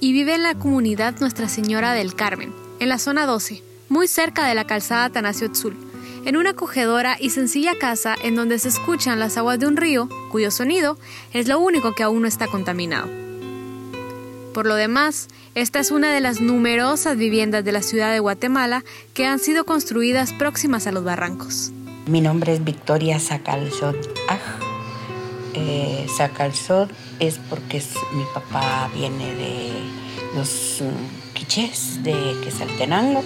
[0.00, 4.46] y vive en la comunidad Nuestra Señora del Carmen, en la zona 12, muy cerca
[4.46, 5.76] de la calzada Tanasio Tzul,
[6.24, 10.08] en una acogedora y sencilla casa en donde se escuchan las aguas de un río,
[10.30, 10.98] cuyo sonido
[11.32, 13.08] es lo único que aún no está contaminado.
[14.54, 18.84] Por lo demás, esta es una de las numerosas viviendas de la ciudad de Guatemala
[19.14, 21.72] que han sido construidas próximas a los barrancos.
[22.06, 23.96] Mi nombre es Victoria Sacalzot
[25.58, 26.06] Eh,
[27.20, 27.82] es porque
[28.14, 29.70] mi papá viene de
[30.36, 33.22] los mm, quichés de Quesaltenango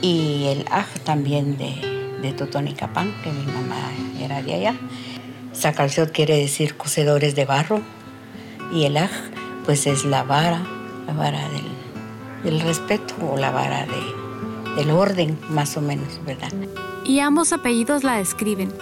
[0.00, 3.76] y el Aj también de de Totonicapán, que mi mamá
[4.20, 4.74] era de allá.
[5.52, 7.80] Sacalzot quiere decir cocedores de barro
[8.72, 9.10] y el aj
[9.64, 10.62] pues es la vara,
[11.06, 11.40] la vara
[12.44, 13.86] del, respeto o la vara
[14.76, 16.52] del orden más o menos, ¿verdad?
[17.04, 18.72] Y ambos apellidos la describen.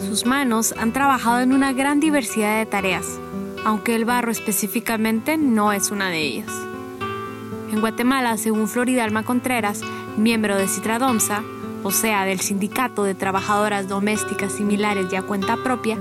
[0.00, 3.06] Sus manos han trabajado en una gran diversidad de tareas,
[3.64, 6.52] aunque el barro específicamente no es una de ellas.
[7.72, 9.80] En Guatemala, según Floridalma Contreras,
[10.18, 11.42] miembro de Citradomsa,
[11.82, 15.98] o sea, del Sindicato de Trabajadoras Domésticas Similares y a cuenta propia,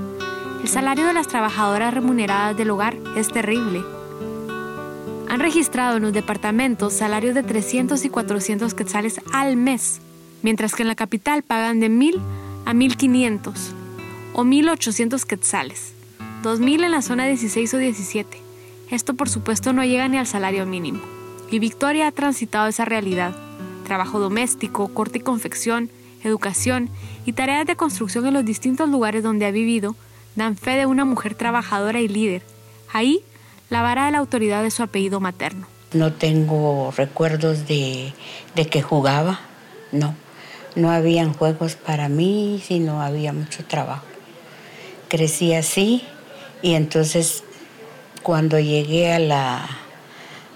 [0.61, 3.81] el salario de las trabajadoras remuneradas del hogar es terrible.
[5.29, 10.01] Han registrado en los departamentos salarios de 300 y 400 quetzales al mes,
[10.43, 12.19] mientras que en la capital pagan de 1000
[12.65, 13.75] a 1500
[14.37, 15.93] o 1800 quetzales,
[16.43, 18.37] 2000 en la zona 16 o 17.
[18.91, 20.99] Esto por supuesto no llega ni al salario mínimo.
[21.49, 23.33] Y Victoria ha transitado esa realidad
[23.85, 25.89] trabajo doméstico, corte y confección,
[26.23, 26.89] educación
[27.25, 29.95] y tareas de construcción en los distintos lugares donde ha vivido
[30.35, 32.41] dan fe de una mujer trabajadora y líder.
[32.91, 33.21] Ahí,
[33.69, 35.67] la vara de la autoridad de su apellido materno.
[35.93, 38.13] No tengo recuerdos de,
[38.53, 39.39] de que jugaba,
[39.93, 40.13] no.
[40.75, 44.14] No habían juegos para mí, sino había mucho trabajo.
[45.07, 46.03] Crecí así
[46.61, 47.43] y entonces
[48.23, 49.69] cuando llegué a la,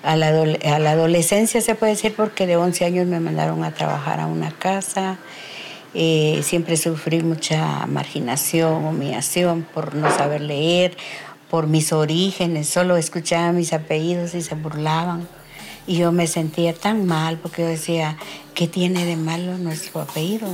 [0.01, 4.25] a la, adolescencia, se puede decir, porque de 11 años me mandaron a trabajar a
[4.25, 5.19] una casa.
[5.93, 10.97] Eh, siempre sufrí mucha marginación, humillación por no saber leer,
[11.51, 12.67] por mis orígenes.
[12.67, 15.27] Solo escuchaba mis apellidos y se burlaban.
[15.85, 18.17] Y yo me sentía tan mal porque yo decía,
[18.55, 20.47] ¿qué tiene de malo nuestro apellido?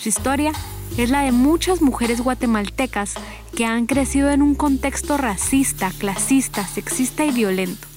[0.00, 0.52] Su historia
[0.96, 3.14] es la de muchas mujeres guatemaltecas
[3.56, 7.88] que han crecido en un contexto racista, clasista, sexista y violento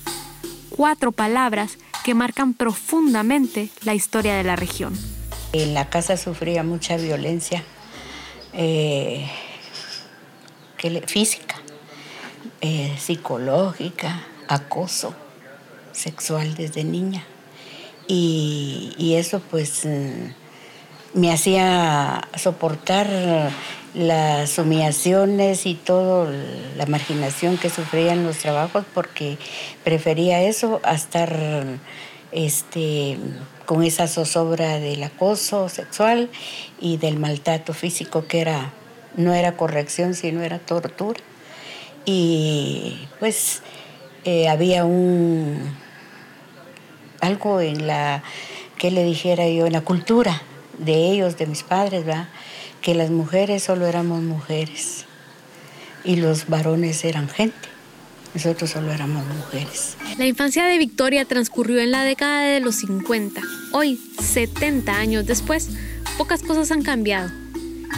[0.77, 4.93] cuatro palabras que marcan profundamente la historia de la región.
[5.51, 7.63] En la casa sufría mucha violencia
[8.53, 9.27] eh,
[11.07, 11.55] física,
[12.61, 15.13] eh, psicológica, acoso
[15.91, 17.25] sexual desde niña.
[18.07, 20.29] Y, y eso pues mm,
[21.13, 23.07] me hacía soportar
[23.93, 26.31] las humillaciones y toda
[26.77, 29.37] la marginación que sufría en los trabajos porque
[29.83, 31.35] prefería eso a estar
[32.31, 33.17] este,
[33.65, 36.29] con esa zozobra del acoso sexual
[36.79, 38.71] y del maltrato físico que era,
[39.15, 41.19] no era corrección, sino era tortura.
[42.05, 43.63] Y pues
[44.25, 45.75] eh, había un
[47.19, 48.23] algo en la,
[48.77, 50.41] que le dijera yo, en la cultura
[50.77, 52.27] de ellos, de mis padres, ¿verdad?
[52.81, 55.05] que las mujeres solo éramos mujeres
[56.03, 57.67] y los varones eran gente.
[58.33, 59.97] Nosotros solo éramos mujeres.
[60.17, 63.41] La infancia de Victoria transcurrió en la década de los 50.
[63.73, 65.69] Hoy, 70 años después,
[66.17, 67.31] pocas cosas han cambiado.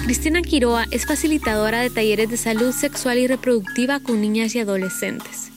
[0.05, 5.51] Cristina Quiroa es facilitadora de talleres de salud sexual y reproductiva con niñas y adolescentes.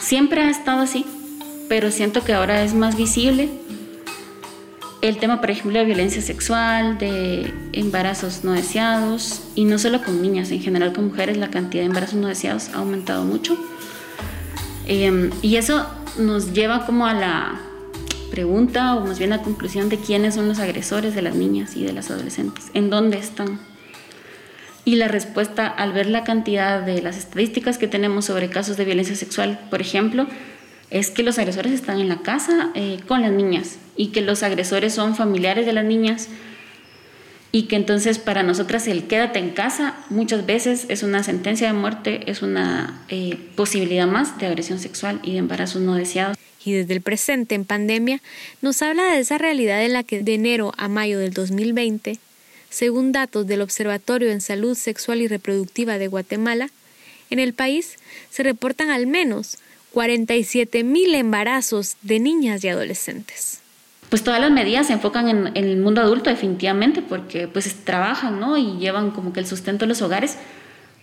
[0.00, 1.04] Siempre ha estado así,
[1.68, 3.50] pero siento que ahora es más visible
[5.00, 10.20] el tema, por ejemplo, de violencia sexual, de embarazos no deseados, y no solo con
[10.20, 13.56] niñas, en general con mujeres, la cantidad de embarazos no deseados ha aumentado mucho.
[14.86, 15.86] Em, y eso
[16.18, 17.60] nos lleva como a la
[18.30, 21.76] pregunta, o más bien a la conclusión de quiénes son los agresores de las niñas
[21.76, 23.60] y de las adolescentes, en dónde están.
[24.84, 28.84] Y la respuesta, al ver la cantidad de las estadísticas que tenemos sobre casos de
[28.84, 30.26] violencia sexual, por ejemplo,
[30.90, 34.42] es que los agresores están en la casa eh, con las niñas y que los
[34.42, 36.28] agresores son familiares de las niñas
[37.50, 41.72] y que entonces para nosotras el quédate en casa muchas veces es una sentencia de
[41.72, 46.36] muerte, es una eh, posibilidad más de agresión sexual y de embarazos no deseados.
[46.64, 48.20] y desde el presente en pandemia
[48.60, 52.18] nos habla de esa realidad en la que de enero a mayo del 2020,
[52.68, 56.68] según datos del Observatorio en Salud Sexual y Reproductiva de Guatemala,
[57.30, 57.96] en el país
[58.30, 59.58] se reportan al menos
[59.92, 63.60] 47 mil embarazos de niñas y adolescentes.
[64.08, 68.56] Pues todas las medidas se enfocan en, el mundo adulto definitivamente porque pues trabajan, ¿no?
[68.56, 70.38] Y llevan como que el sustento de los hogares,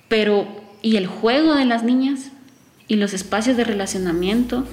[0.08, 0.48] pero
[0.82, 2.32] ¿y el juego de las niñas?
[2.88, 4.66] ¿Y los espacios de relacionamiento?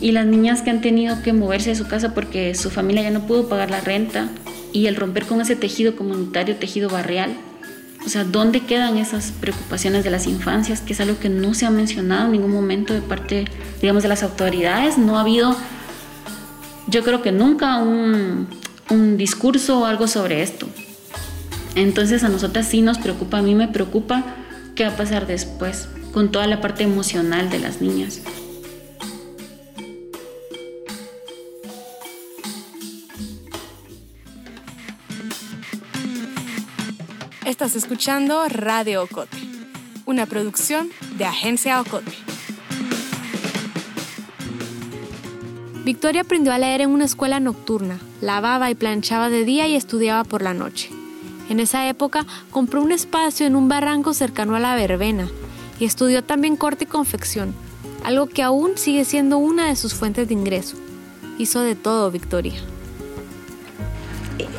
[0.00, 3.10] y las niñas que han tenido que moverse de su casa porque su familia ya
[3.10, 4.28] no pudo pagar la renta
[4.72, 7.34] y el romper con ese tejido comunitario, tejido barrial.
[8.04, 10.80] O sea, ¿dónde quedan esas preocupaciones de las infancias?
[10.80, 13.46] Que es algo que no se ha mencionado en ningún momento de parte,
[13.80, 14.98] digamos, de las autoridades.
[14.98, 15.56] No ha habido,
[16.86, 18.48] yo creo que nunca un,
[18.90, 20.68] un discurso o algo sobre esto.
[21.74, 24.22] Entonces a nosotras sí nos preocupa, a mí me preocupa
[24.74, 28.20] qué va a pasar después con toda la parte emocional de las niñas.
[37.46, 39.36] Estás escuchando Radio Ocote,
[40.06, 40.88] una producción
[41.18, 42.10] de Agencia Ocote.
[45.84, 50.24] Victoria aprendió a leer en una escuela nocturna, lavaba y planchaba de día y estudiaba
[50.24, 50.88] por la noche.
[51.50, 55.28] En esa época compró un espacio en un barranco cercano a la verbena
[55.78, 57.54] y estudió también corte y confección,
[58.04, 60.78] algo que aún sigue siendo una de sus fuentes de ingreso.
[61.36, 62.54] Hizo de todo Victoria.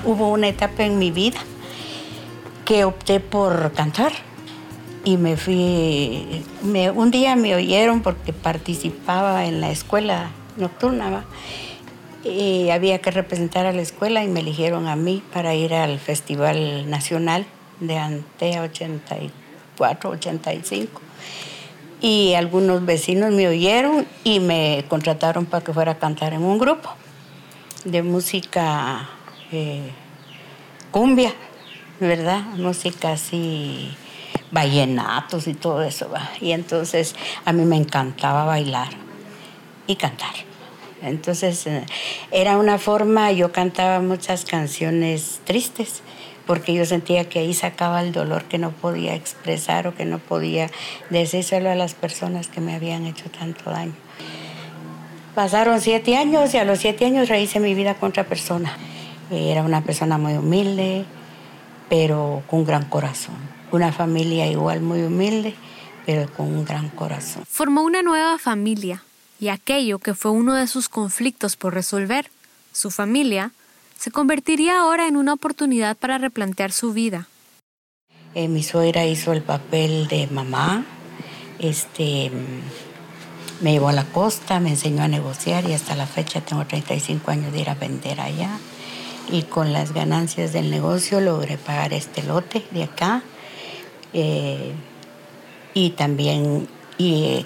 [0.05, 1.39] Hubo una etapa en mi vida
[2.65, 4.11] que opté por cantar.
[5.03, 6.43] Y me fui,
[6.95, 11.25] un día me oyeron porque participaba en la escuela nocturna
[12.23, 15.99] y había que representar a la escuela y me eligieron a mí para ir al
[15.99, 17.45] Festival Nacional
[17.79, 21.01] de Antea 84, 85.
[22.01, 26.57] Y algunos vecinos me oyeron y me contrataron para que fuera a cantar en un
[26.57, 26.89] grupo
[27.83, 29.07] de música
[29.51, 29.91] eh,
[30.89, 31.31] cumbia.
[31.99, 32.41] ¿Verdad?
[32.57, 33.95] Música así,
[34.51, 36.29] vallenatos y todo eso, ¿va?
[36.41, 37.15] Y entonces
[37.45, 38.89] a mí me encantaba bailar
[39.87, 40.33] y cantar.
[41.01, 41.85] Entonces eh,
[42.31, 46.01] era una forma, yo cantaba muchas canciones tristes,
[46.45, 50.19] porque yo sentía que ahí sacaba el dolor que no podía expresar o que no
[50.19, 50.69] podía
[51.09, 53.93] decírselo a las personas que me habían hecho tanto daño.
[55.33, 58.77] Pasaron siete años y a los siete años rehice mi vida con otra persona.
[59.31, 61.05] Era una persona muy humilde,
[61.89, 63.35] pero con gran corazón.
[63.71, 65.55] Una familia igual muy humilde,
[66.05, 67.43] pero con un gran corazón.
[67.47, 69.03] Formó una nueva familia
[69.39, 72.29] y aquello que fue uno de sus conflictos por resolver,
[72.71, 73.51] su familia,
[73.97, 77.27] se convertiría ahora en una oportunidad para replantear su vida.
[78.33, 80.85] Eh, mi suegra hizo el papel de mamá,
[81.59, 82.31] este,
[83.61, 87.31] me llevó a la costa, me enseñó a negociar y hasta la fecha tengo 35
[87.31, 88.59] años de ir a vender allá
[89.31, 93.23] y con las ganancias del negocio logré pagar este lote de acá
[94.13, 94.73] eh,
[95.73, 96.67] y también
[96.97, 97.45] y,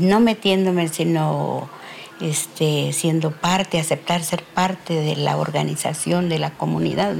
[0.00, 1.68] no metiéndome sino
[2.20, 7.14] este, siendo parte, aceptar ser parte de la organización, de la comunidad.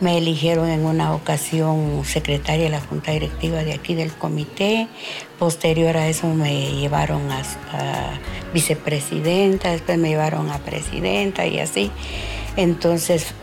[0.00, 4.86] Me eligieron en una ocasión secretaria de la Junta Directiva de aquí del comité.
[5.40, 7.42] Posterior a eso me llevaron a,
[8.54, 11.90] vicepresidenta, después me llevaron a presidenta y así.
[12.56, 13.34] Entonces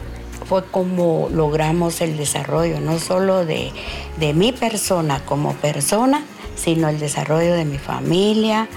[0.47, 3.73] fue como logramos el desarrollo, no solo de,
[4.17, 6.23] de mi persona como persona,
[6.55, 8.69] sino el desarrollo de mi familia,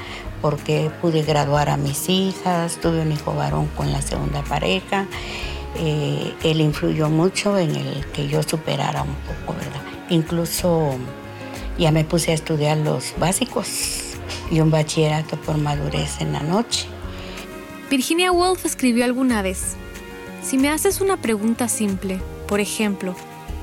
[0.43, 5.07] porque pude graduar a mis hijas, tuve un hijo varón con la segunda pareja
[5.77, 9.83] eh, él influyó mucho en el que yo superara un poco, ¿verdad?
[10.11, 10.97] Incluso
[11.79, 14.17] ya me puse a estudiar los básicos
[14.51, 16.87] y un bachillerato por madurez en la noche.
[17.91, 19.77] Virginia Woolf escribió alguna vez,
[20.43, 23.15] si me haces una pregunta simple, por ejemplo,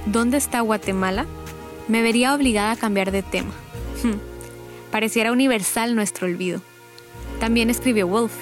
[0.06, 1.26] ¿dónde está Guatemala?
[1.88, 3.52] Me vería obligada a cambiar de tema.
[4.92, 6.62] Pareciera universal nuestro olvido.
[7.40, 8.34] También escribió Woolf,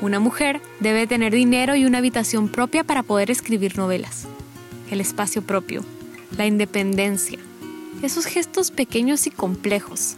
[0.00, 4.26] una mujer debe tener dinero y una habitación propia para poder escribir novelas.
[4.90, 5.84] El espacio propio,
[6.36, 7.38] la independencia,
[8.02, 10.16] esos gestos pequeños y complejos.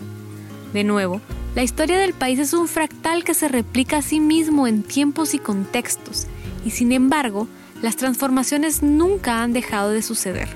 [0.73, 1.21] De nuevo,
[1.55, 5.35] la historia del país es un fractal que se replica a sí mismo en tiempos
[5.35, 6.27] y contextos,
[6.65, 7.49] y sin embargo,
[7.83, 10.49] las transformaciones nunca han dejado de suceder.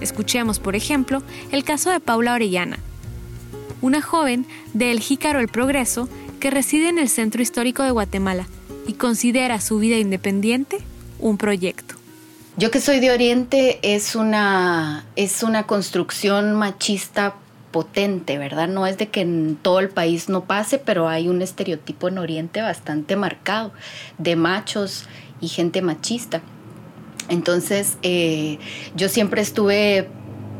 [0.00, 2.78] Escuchemos, por ejemplo, el caso de Paula Orellana,
[3.80, 4.44] una joven
[4.74, 6.08] de El Jícaro El Progreso
[6.40, 8.46] que reside en el centro histórico de Guatemala
[8.86, 10.78] y considera su vida independiente
[11.18, 11.94] un proyecto.
[12.56, 17.34] Yo que soy de Oriente es una, es una construcción machista
[17.70, 18.68] potente, ¿verdad?
[18.68, 22.16] No es de que en todo el país no pase, pero hay un estereotipo en
[22.16, 23.72] Oriente bastante marcado
[24.16, 25.04] de machos
[25.42, 26.40] y gente machista.
[27.28, 28.58] Entonces, eh,
[28.94, 30.08] yo siempre estuve,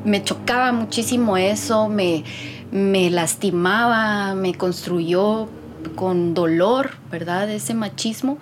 [0.05, 2.25] me chocaba muchísimo eso, me,
[2.71, 5.49] me lastimaba, me construyó
[5.95, 7.51] con dolor, ¿verdad?
[7.51, 8.39] Ese machismo.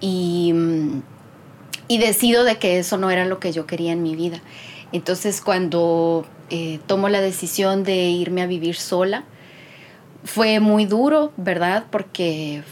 [0.00, 0.52] Y,
[1.88, 4.42] y decido de que eso no era lo que yo quería en mi vida.
[4.92, 9.24] Entonces, cuando eh, tomo la decisión de irme a vivir sola,
[10.24, 11.86] fue muy duro, ¿verdad?
[11.90, 12.62] Porque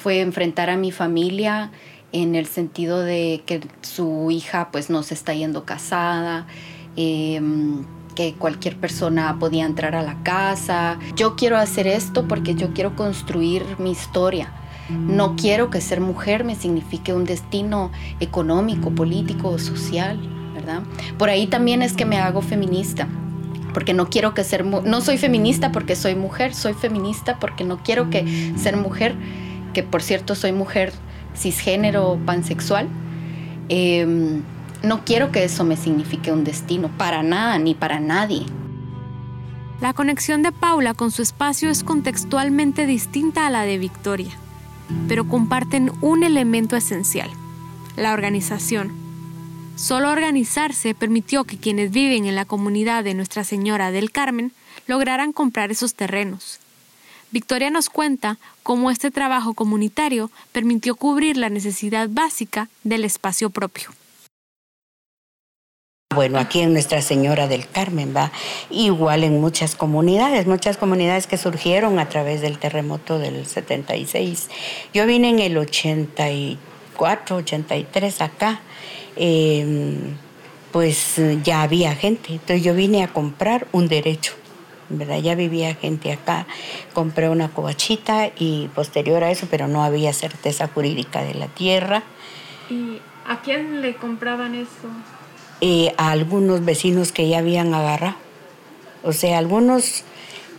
[0.00, 1.70] fue enfrentar a mi familia
[2.12, 6.46] en el sentido de que su hija pues no se está yendo casada,
[6.96, 10.98] em, que cualquier persona podía entrar a la casa.
[11.16, 14.52] Yo quiero hacer esto porque yo quiero construir mi historia.
[14.90, 17.90] No quiero que ser mujer me signifique un destino
[18.20, 20.20] económico, político o social,
[20.54, 20.82] ¿verdad?
[21.16, 23.08] Por ahí también es que me hago feminista
[23.72, 27.78] porque no quiero que ser no soy feminista porque soy mujer, soy feminista porque no
[27.78, 29.14] quiero que ser mujer,
[29.74, 30.92] que por cierto soy mujer
[31.36, 32.88] cisgénero pansexual,
[33.68, 34.42] em,
[34.84, 38.46] no quiero que eso me signifique un destino, para nada, ni para nadie.
[39.80, 44.32] La conexión de Paula con su espacio es contextualmente distinta a la de Victoria,
[45.08, 47.30] pero comparten un elemento esencial,
[47.96, 48.92] la organización.
[49.76, 54.52] Solo organizarse permitió que quienes viven en la comunidad de Nuestra Señora del Carmen
[54.86, 56.60] lograran comprar esos terrenos
[57.34, 63.90] Victoria nos cuenta cómo este trabajo comunitario permitió cubrir la necesidad básica del espacio propio.
[66.14, 68.30] Bueno, aquí en Nuestra Señora del Carmen va
[68.70, 74.48] igual en muchas comunidades, muchas comunidades que surgieron a través del terremoto del 76.
[74.92, 78.60] Yo vine en el 84, 83 acá,
[79.16, 80.16] em,
[80.70, 84.34] pues ya había gente, entonces yo vine a comprar un derecho
[84.90, 85.18] ¿verdad?
[85.18, 86.46] Ya vivía gente acá,
[86.92, 92.02] compré una covachita y posterior a eso, pero no había certeza jurídica de la tierra.
[92.70, 94.88] ¿Y a quién le compraban eso?
[95.96, 98.16] A algunos vecinos que ya habían agarrado.
[99.02, 100.04] O sea, algunos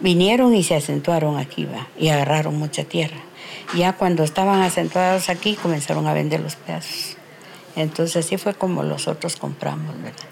[0.02, 1.88] vinieron y se acentuaron aquí, ¿va?
[1.98, 3.18] Y agarraron mucha tierra.
[3.76, 7.18] Ya cuando estaban acentuados aquí, comenzaron a vender los pedazos.
[7.76, 10.30] Entonces así fue como los otros compramos, ¿verdad?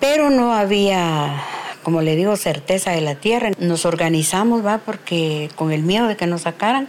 [0.00, 1.42] Pero no había
[1.82, 3.50] como le digo, certeza de la tierra.
[3.58, 6.88] Nos organizamos, va, porque con el miedo de que nos sacaran,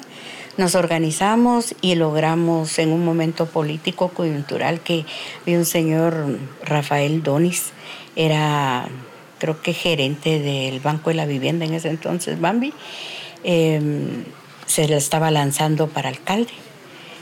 [0.57, 5.05] nos organizamos y logramos en un momento político coyuntural que
[5.43, 7.71] había un señor Rafael Donis,
[8.15, 8.89] era
[9.37, 12.73] creo que gerente del Banco de la Vivienda en ese entonces, Bambi,
[13.45, 14.25] em,
[14.65, 16.51] se le estaba lanzando para alcalde.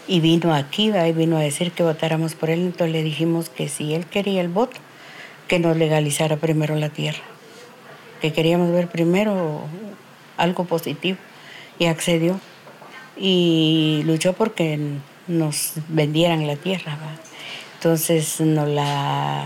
[0.08, 3.68] Y vino aquí y vino a decir que votáramos por él, entonces le dijimos que
[3.70, 4.78] si él quería el voto,
[5.48, 7.37] que nos legalizara primero la tierra
[8.20, 9.62] que queríamos ver primero
[10.38, 11.18] algo positivo
[11.80, 12.40] y accedió
[13.16, 14.80] y luchó porque
[15.28, 16.98] nos vendieran la tierra.
[17.76, 19.46] Entonces nos la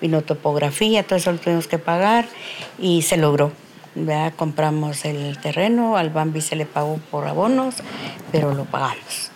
[0.00, 2.26] vino topografía, todo eso lo tuvimos que pagar
[2.78, 3.52] y se logró.
[4.36, 7.76] Compramos el terreno, al Bambi se le pagó por abonos,
[8.32, 9.30] pero lo pagamos.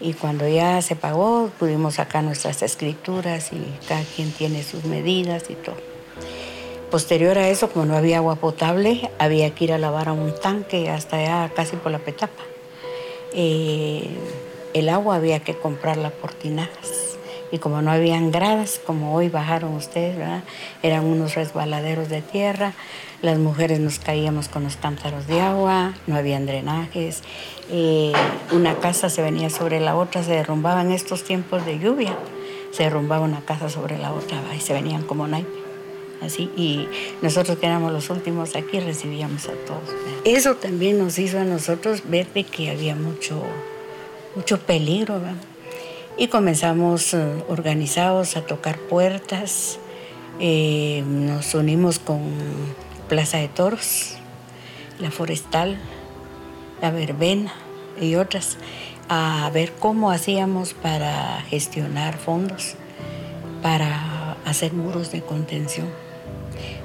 [0.00, 5.44] Y cuando ya se pagó, pudimos sacar nuestras escrituras y cada quien tiene sus medidas
[5.50, 5.93] y todo.
[6.94, 10.32] Posterior a eso, como no había agua potable, había que ir a lavar a un
[10.32, 12.44] tanque hasta allá casi por la petapa.
[13.32, 14.10] Eh,
[14.74, 17.16] el agua había que comprarla por tinajas.
[17.50, 20.16] Y como no habían gradas, como hoy bajaron ustedes,
[20.84, 22.74] eran unos resbaladeros de tierra.
[23.22, 27.24] Las mujeres nos caíamos con los cántaros de agua, no habían drenajes.
[27.72, 28.12] Eh,
[28.52, 32.16] una casa se venía sobre la otra, se derrumbaba en estos tiempos de lluvia.
[32.70, 35.73] Se derrumbaba una casa sobre la otra y se venían como naipes
[36.22, 36.88] así, y
[37.22, 39.88] nosotros que éramos los últimos aquí recibíamos a todos.
[40.24, 43.42] Eso también nos hizo a nosotros ver de que había mucho,
[44.34, 45.20] mucho peligro,
[46.16, 49.78] y comenzamos eh, organizados a tocar puertas,
[50.40, 52.20] eh, nos unimos con
[53.08, 54.16] Plaza de Toros,
[54.98, 55.78] la Forestal,
[56.80, 57.52] la Verbena
[58.00, 58.58] y otras,
[59.08, 62.74] a ver cómo hacíamos para gestionar fondos,
[63.62, 66.03] para hacer muros de contención.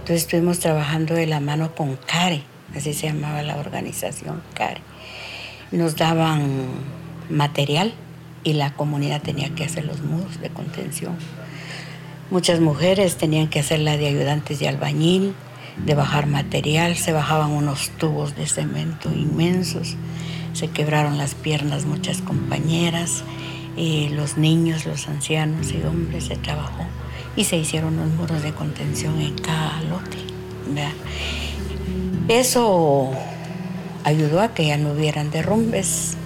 [0.10, 2.42] Entonces estuvimos trabajando de la mano con CARE,
[2.76, 4.82] así se llamaba la organización CARE.
[5.72, 6.66] Nos daban
[7.30, 7.94] material
[8.44, 11.16] y la comunidad tenía que hacer los muros de contención.
[12.32, 15.36] Muchas mujeres tenían que hacer la de ayudantes de albañil,
[15.86, 19.96] de bajar material, se bajaban unos tubos de cemento inmensos,
[20.54, 23.24] se quebraron las piernas muchas compañeras,
[23.78, 26.88] eh, los niños, los ancianos y hombres se trabajó
[27.40, 30.18] y se hicieron los muros de contención en cada lote.
[32.28, 33.12] Eso
[34.04, 36.18] ayudó a que ya no hubieran derrumbes.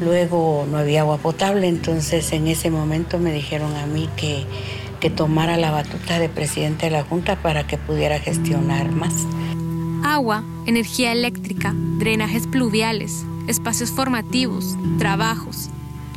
[0.00, 4.44] Luego no había agua potable, entonces en ese momento me dijeron a mí que,
[5.00, 9.14] que tomara la batuta de presidente de la Junta para que pudiera gestionar más.
[10.04, 15.70] Agua, energía eléctrica, drenajes pluviales, espacios formativos, trabajos.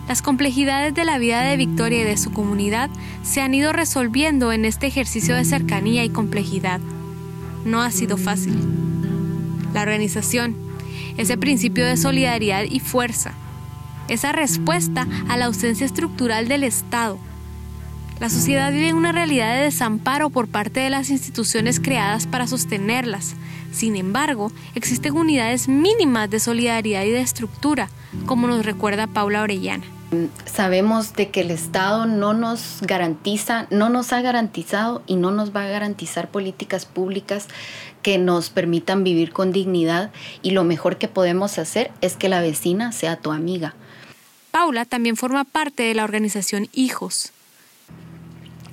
[0.10, 2.90] Las complejidades de la vida de Victoria y de su comunidad
[3.22, 6.82] se han ido resolviendo en este ejercicio de cercanía y complejidad.
[7.64, 8.58] No ha sido fácil.
[9.72, 10.56] La organización,
[11.18, 13.34] ese principio de solidaridad y fuerza,
[14.08, 17.20] esa respuesta a la ausencia estructural del Estado.
[18.20, 22.48] La sociedad vive en una realidad de desamparo por parte de las instituciones creadas para
[22.48, 23.36] sostenerlas.
[23.72, 27.92] Sin embargo, existen unidades mínimas de solidaridad y de estructura,
[28.26, 29.86] como nos recuerda Paula Orellana.
[30.46, 35.56] Sabemos de que el Estado no nos garantiza, no nos ha garantizado y no nos
[35.56, 37.48] va a garantizar políticas públicas
[38.02, 40.12] que nos permitan vivir con dignidad
[40.42, 43.76] y lo mejor que podemos hacer es que la vecina sea tu amiga.
[44.50, 47.32] Paula también forma parte de la organización Hijos.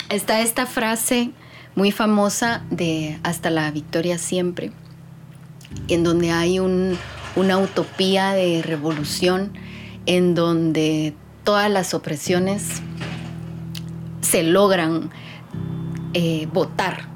[0.08, 1.32] Está esta frase
[1.74, 4.72] muy famosa de Hasta la victoria siempre,
[5.88, 9.52] en donde hay una utopía de revolución,
[10.06, 11.14] en donde
[11.46, 12.82] todas las opresiones
[14.20, 15.10] se logran
[16.12, 17.08] eh, votar.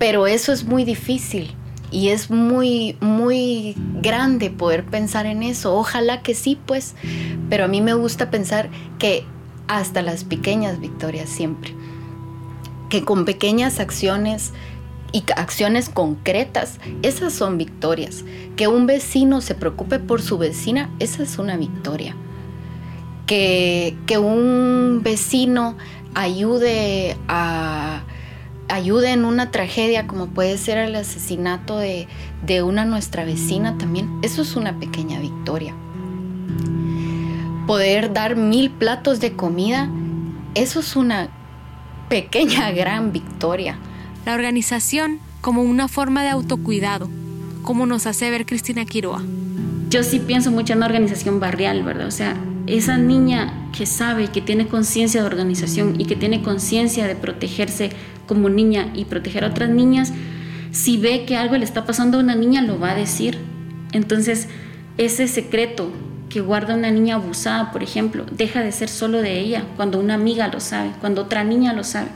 [0.00, 1.54] Pero eso es muy difícil
[1.92, 5.76] y es muy, muy grande poder pensar en eso.
[5.76, 6.96] Ojalá que sí, pues,
[7.48, 8.68] pero a mí me gusta pensar
[8.98, 9.24] que
[9.68, 11.72] hasta las pequeñas victorias siempre,
[12.90, 14.52] que con pequeñas acciones
[15.12, 18.24] y acciones concretas, esas son victorias.
[18.56, 22.16] Que un vecino se preocupe por su vecina, esa es una victoria.
[23.26, 25.76] Que, que un vecino
[26.14, 28.02] ayude a
[28.68, 32.08] ayude en una tragedia como puede ser el asesinato de,
[32.44, 35.74] de una nuestra vecina también, eso es una pequeña victoria.
[37.66, 39.88] Poder dar mil platos de comida,
[40.54, 41.28] eso es una
[42.08, 43.78] pequeña gran victoria.
[44.26, 47.10] La organización como una forma de autocuidado,
[47.62, 49.22] como nos hace ver Cristina Quiroa.
[49.90, 52.06] Yo sí pienso mucho en una organización barrial, ¿verdad?
[52.06, 52.34] O sea,
[52.66, 57.90] esa niña que sabe, que tiene conciencia de organización y que tiene conciencia de protegerse
[58.26, 60.12] como niña y proteger a otras niñas,
[60.70, 63.38] si ve que algo le está pasando a una niña, lo va a decir.
[63.92, 64.48] Entonces,
[64.96, 65.90] ese secreto
[66.28, 70.14] que guarda una niña abusada, por ejemplo, deja de ser solo de ella, cuando una
[70.14, 72.08] amiga lo sabe, cuando otra niña lo sabe.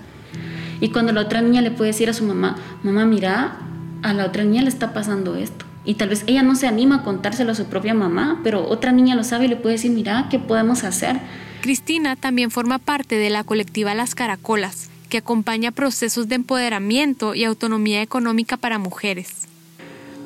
[0.80, 3.58] Y cuando la otra niña le puede decir a su mamá, mamá, mira,
[4.02, 5.67] a la otra niña le está pasando esto.
[5.88, 8.92] Y tal vez ella no se anima a contárselo a su propia mamá, pero otra
[8.92, 11.18] niña lo sabe y le puede decir, mira, ¿qué podemos hacer?
[11.62, 17.44] Cristina también forma parte de la colectiva Las Caracolas, que acompaña procesos de empoderamiento y
[17.44, 19.48] autonomía económica para mujeres.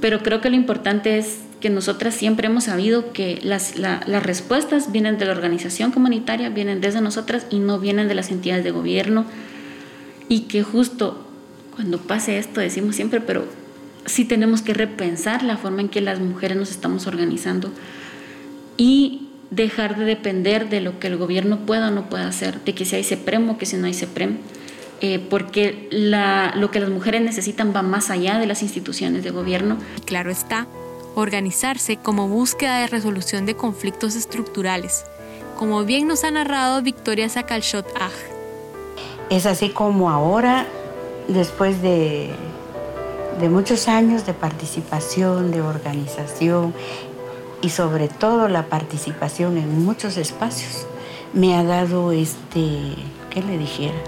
[0.00, 4.90] Pero creo que lo importante es que nosotras siempre hemos sabido que las, las respuestas
[4.90, 8.72] vienen de la organización comunitaria, vienen desde nosotras y no vienen de las entidades de
[8.72, 9.26] gobierno.
[10.28, 11.24] Y que justo
[11.76, 13.61] cuando pase esto decimos siempre, pero
[14.06, 17.70] sí tenemos que repensar la forma en que las mujeres nos estamos organizando
[18.76, 22.74] y dejar de depender de lo que el gobierno pueda o no pueda hacer, de
[22.74, 24.38] que si hay CEPREM o que si no hay CEPREM.
[25.04, 29.76] Eh, porque lo que las mujeres necesitan va más allá de las instituciones de gobierno.
[30.06, 30.68] Claro está,
[31.16, 35.04] organizarse como búsqueda de resolución de conflictos estructurales,
[35.58, 38.12] como bien nos ha narrado Victoria Sakalshot Aj.
[39.28, 40.66] Es así como ahora,
[41.26, 42.30] después de,
[43.40, 46.74] de muchos años de participación, de organización
[47.60, 50.86] y sobre todo la participación en muchos espacios,
[51.32, 52.94] me ha dado este,
[53.30, 53.98] ¿qué le dijera?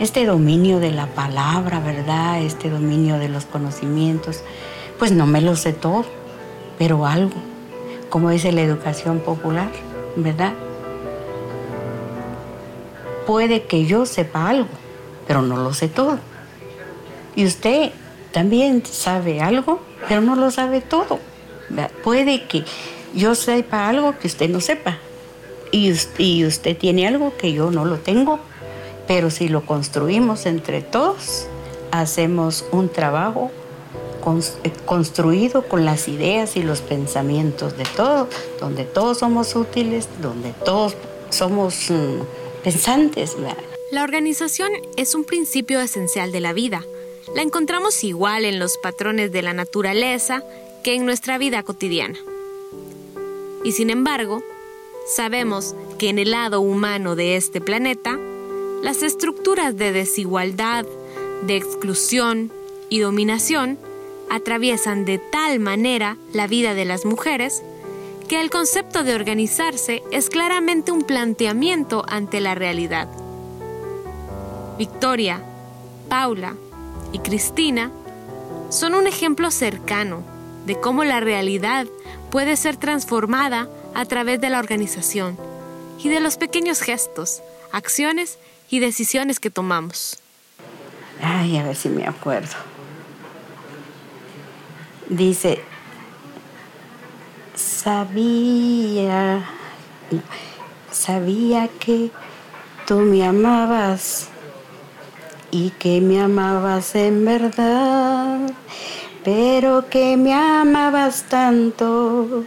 [0.00, 2.40] este dominio de la palabra, ¿verdad?
[2.40, 4.42] Este dominio de los conocimientos,
[4.98, 6.06] pues no me lo sé todo,
[6.78, 7.36] pero algo,
[8.08, 9.68] como dice la educación popular,
[10.16, 10.54] ¿verdad?
[13.26, 14.70] Puede que yo sepa algo,
[15.26, 16.18] pero no lo sé todo.
[17.36, 17.92] Y usted
[18.32, 21.18] también sabe algo, pero no lo sabe todo.
[22.02, 22.64] Puede que
[23.14, 24.98] yo sepa algo que usted no sepa.
[25.72, 28.40] Y, y usted tiene algo que yo no lo tengo
[29.10, 31.48] pero si lo construimos entre todos,
[31.90, 33.50] hacemos un trabajo
[34.62, 38.28] eh, construido con las ideas y los pensamientos de todos,
[38.60, 40.96] donde todos somos útiles, donde todos
[41.30, 43.36] somos mm, pensantes.
[43.90, 46.84] La organización es un principio esencial de la vida.
[47.34, 50.42] La encontramos igual en los patrones de la naturaleza
[50.82, 52.18] que en nuestra vida cotidiana.
[53.62, 54.42] Y sin embargo,
[55.06, 58.18] sabemos que en el lado humano de este planeta
[58.82, 60.86] las estructuras de desigualdad,
[61.46, 62.50] de exclusión
[62.88, 63.78] y dominación
[64.28, 67.62] atraviesan de tal manera la vida de las mujeres
[68.28, 73.08] que el concepto de organizarse es claramente un planteamiento ante la realidad.
[74.78, 75.44] Victoria,
[76.08, 76.56] Paula
[77.12, 77.90] y Cristina
[78.70, 80.22] son un ejemplo cercano
[80.66, 81.86] de cómo la realidad
[82.30, 85.36] puede ser transformada a través de la organización
[85.98, 87.42] y de los pequeños gestos,
[87.72, 88.38] acciones
[88.70, 90.18] y decisiones que tomamos.
[91.22, 92.54] Ay, a ver si me acuerdo.
[95.08, 95.60] Dice,
[97.56, 99.44] sabía,
[100.90, 102.10] sabía que
[102.86, 104.28] tú me amabas
[105.50, 108.50] y que me amabas en verdad,
[109.24, 112.44] pero que me amabas tanto,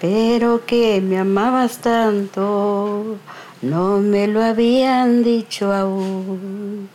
[0.00, 3.18] pero que me amabas tanto,
[3.62, 6.88] no me lo habían dicho aún.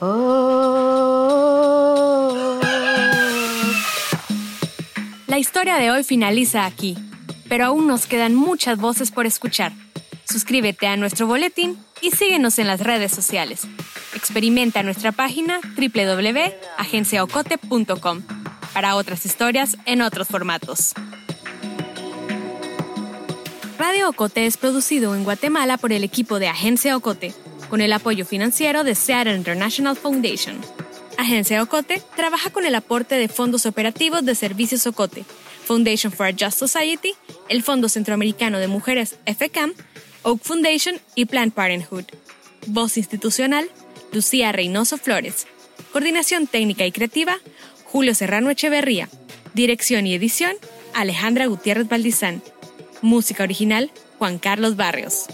[0.00, 0.98] Oh.
[5.26, 6.96] La historia de hoy finaliza aquí,
[7.48, 9.72] pero aún nos quedan muchas voces por escuchar.
[10.28, 13.66] Suscríbete a nuestro boletín y síguenos en las redes sociales.
[14.14, 18.22] Experimenta nuestra página www.agenciaocote.com
[18.72, 20.94] para otras historias en otros formatos.
[23.78, 27.32] Radio Ocote es producido en Guatemala por el equipo de Agencia Ocote,
[27.70, 30.60] con el apoyo financiero de Seattle International Foundation.
[31.16, 35.24] Agencia Ocote trabaja con el aporte de fondos operativos de Servicios Ocote,
[35.64, 37.14] Foundation for a Just Society,
[37.48, 39.74] el Fondo Centroamericano de Mujeres FECAM,
[40.22, 42.04] Oak Foundation y Planned Parenthood.
[42.66, 43.68] Voz institucional,
[44.12, 45.46] Lucía Reynoso Flores.
[45.92, 47.36] Coordinación técnica y creativa,
[47.84, 49.08] Julio Serrano Echeverría.
[49.54, 50.56] Dirección y edición,
[50.94, 52.42] Alejandra Gutiérrez Valdizán.
[53.02, 55.26] Música original, Juan Carlos Barrios.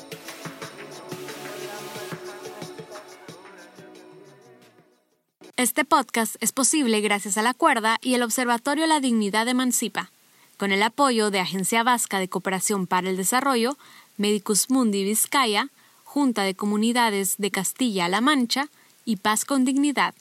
[5.56, 10.10] Este podcast es posible gracias a la cuerda y el Observatorio La Dignidad de Mancipa,
[10.56, 13.78] con el apoyo de Agencia Vasca de Cooperación para el Desarrollo,
[14.16, 15.68] Medicus Mundi Vizcaya,
[16.14, 18.68] Junta de Comunidades de Castilla-La Mancha
[19.04, 20.14] y Paz con Dignidad.